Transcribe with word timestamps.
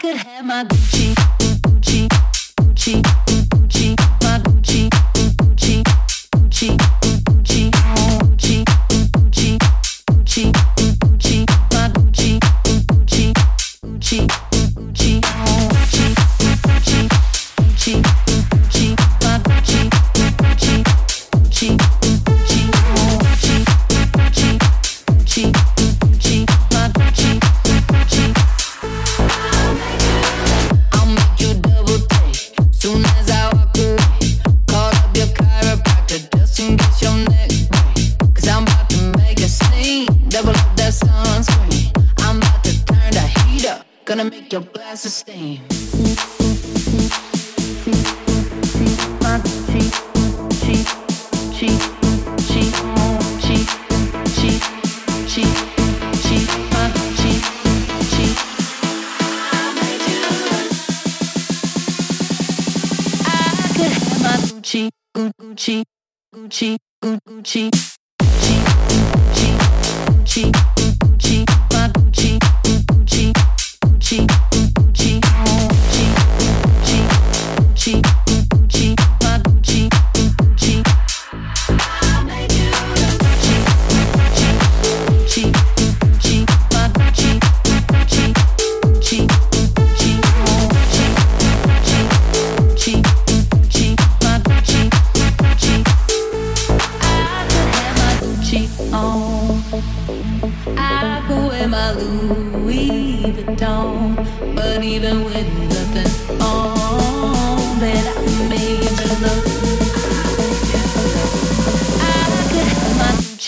could 0.00 0.16
have 0.16 0.44
my 0.44 0.64
Gucci, 0.64 1.14
Gucci, 1.62 2.08
Gucci. 2.56 3.27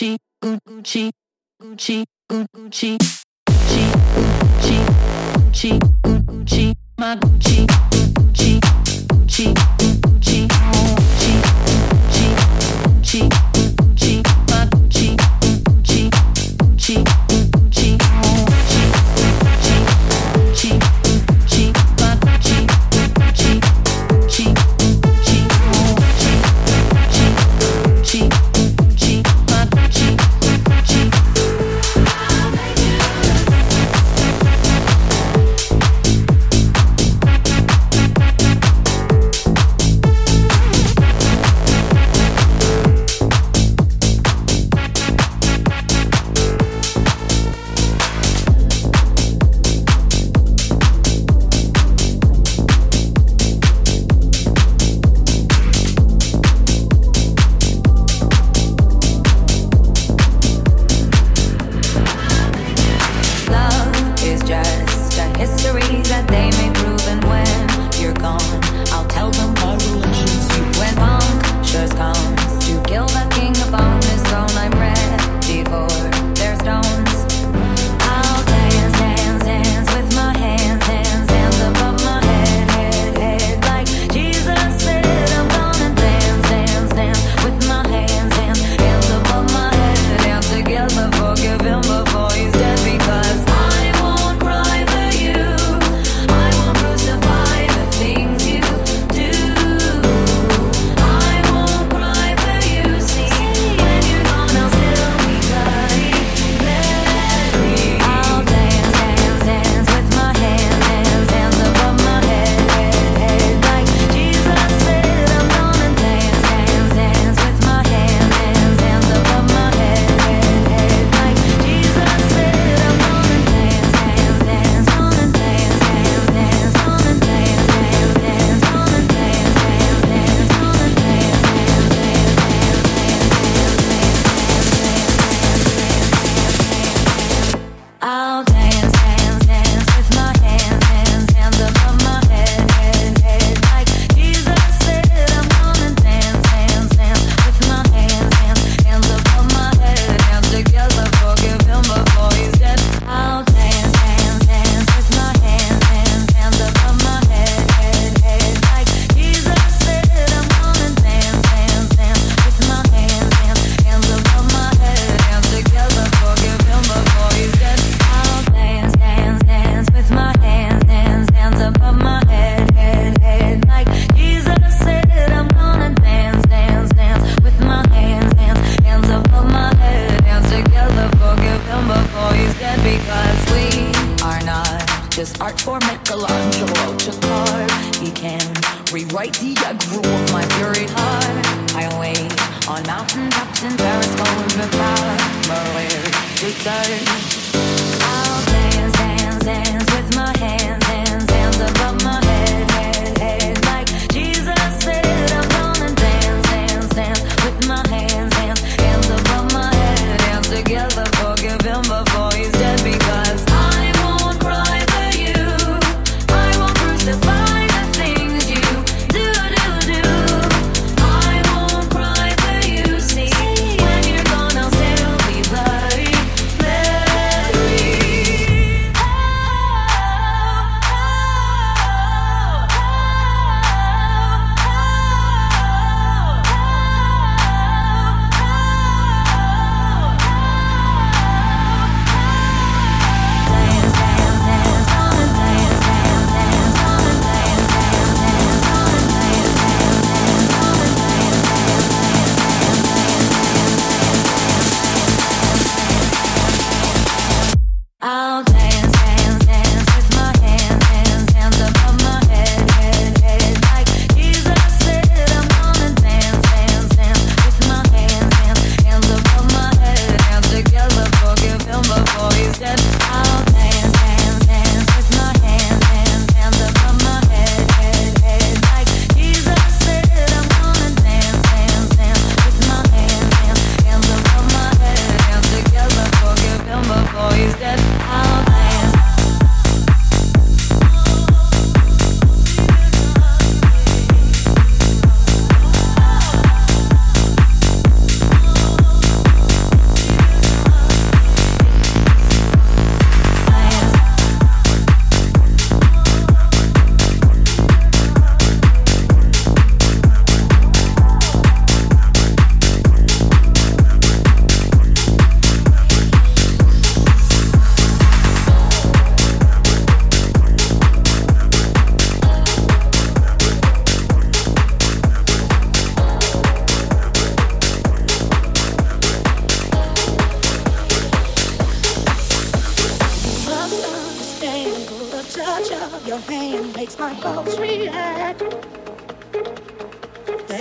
Gucci, 0.00 0.16
Gucci, 0.40 1.10
Gucci, 1.60 2.04
Gucci, 2.26 2.96
Gucci, 3.44 3.90
Gucci, 4.14 4.80
Gucci, 5.34 5.78
Gucci, 6.24 6.74
my 6.98 7.16
Gucci, 7.16 7.66
Gucci, 8.14 8.58
Gucci, 9.08 9.52
Gucci, 9.76 10.46
Gucci, 10.48 11.42
Gucci, 11.66 13.28
Gucci. 13.28 13.49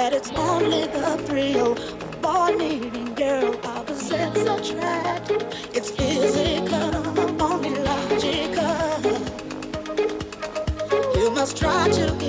that 0.10 0.18
it's 0.18 0.32
only 0.32 0.88
the 0.88 1.18
thrill 1.28 1.74
of 1.74 2.22
born 2.22 2.58
needing 2.58 3.14
girl 3.14 3.56
opposites 3.64 4.42
attract. 4.42 5.32
It's 5.76 5.92
physical, 5.92 6.96
only 7.42 7.76
logical. 7.90 9.02
You 11.16 11.30
must 11.32 11.58
try 11.58 11.90
to. 11.90 12.29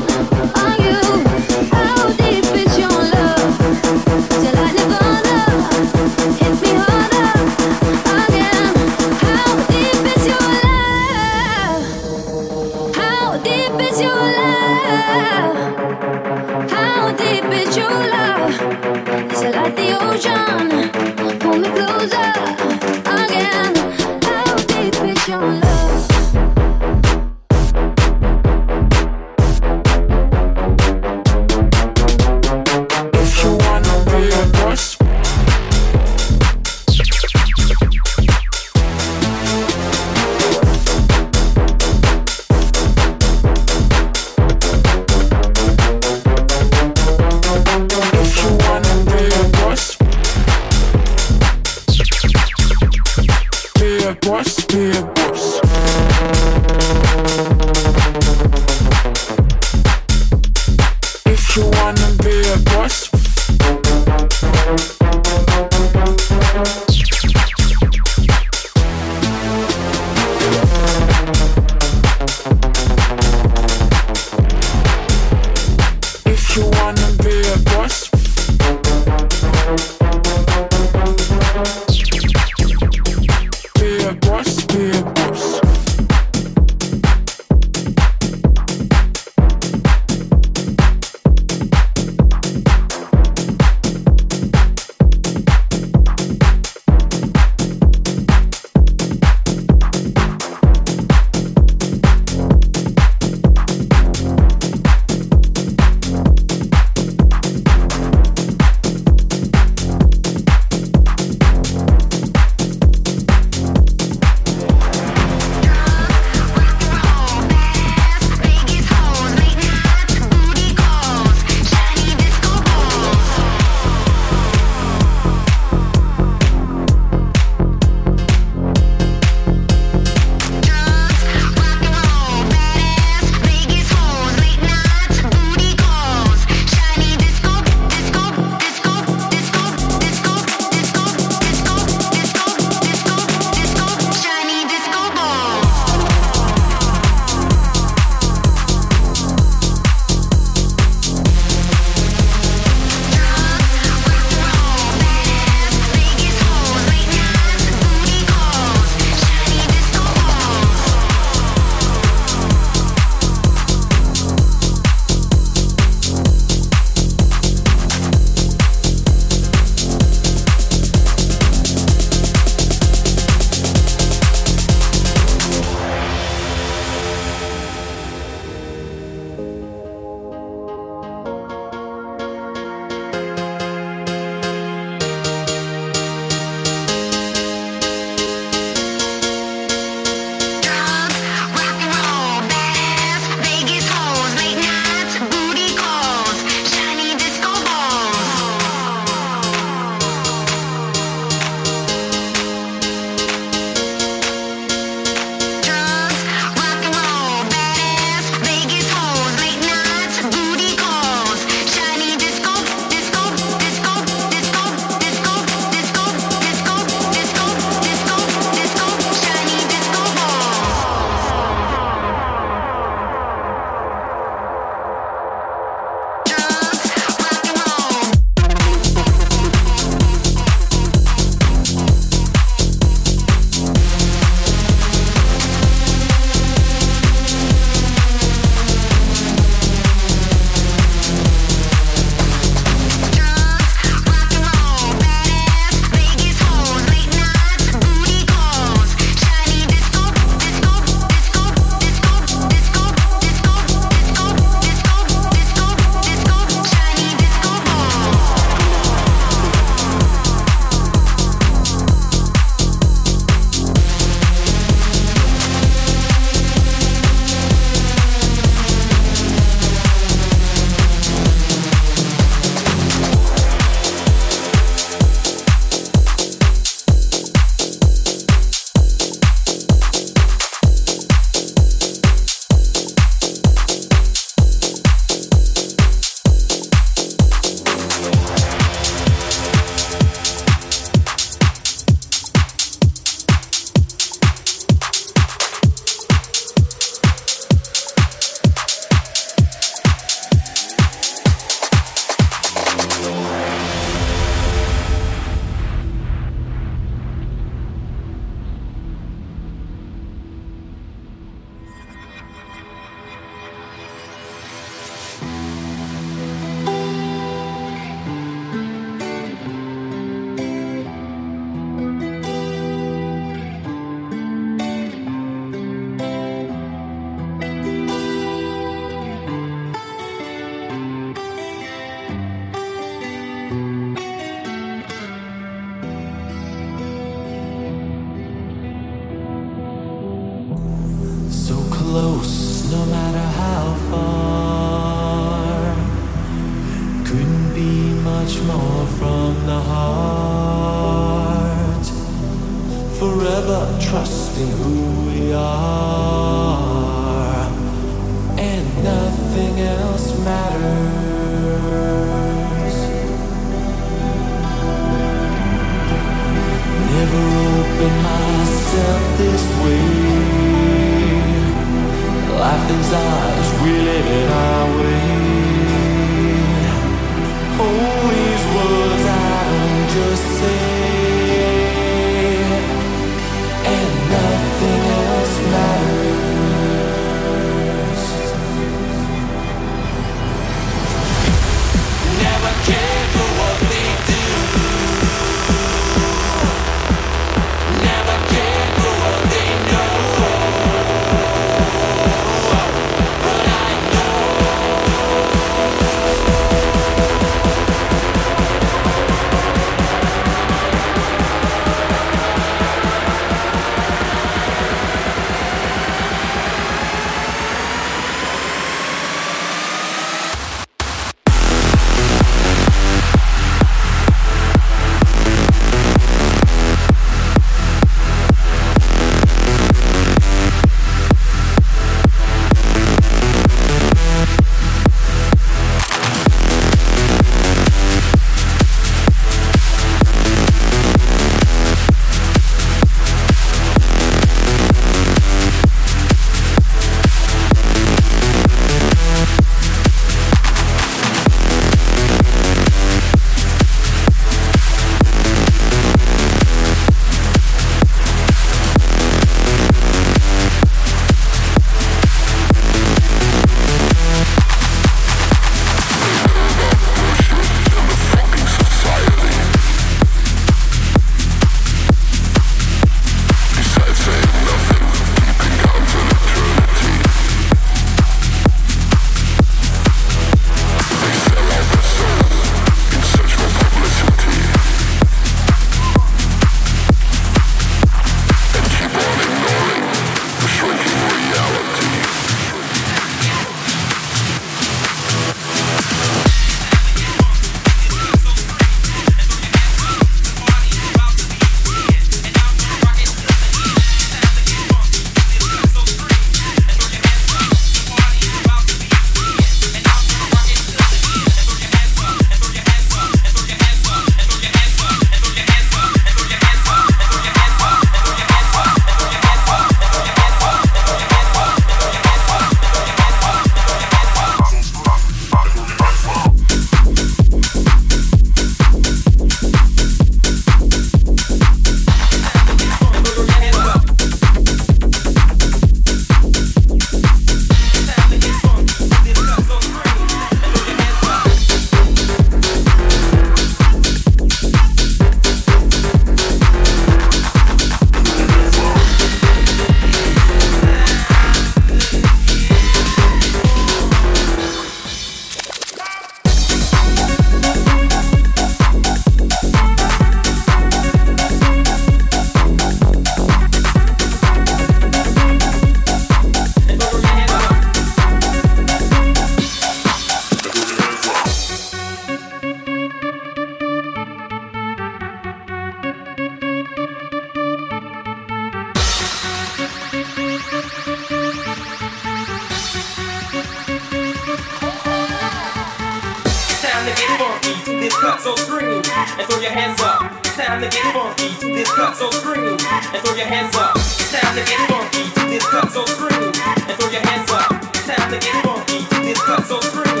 and 592.63 593.03
throw 593.03 593.15
your 593.15 593.25
hands 593.25 593.55
up. 593.55 593.75
It's 593.75 594.11
time 594.11 594.35
to 594.35 594.43
get 594.43 594.59
funky. 594.69 595.03
This 595.29 595.45
cut 595.45 595.71
so 595.71 595.85
screwed. 595.85 596.13
and 596.13 596.77
throw 596.77 596.89
your 596.89 597.01
hands 597.01 597.31
up. 597.31 597.51
It's 597.73 597.87
time 597.87 598.11
to 598.11 598.19
get 598.19 598.43
funky. 598.43 598.85
This 599.01 599.21
cut 599.21 599.45
so 599.45 599.59
screwed. 599.61 600.00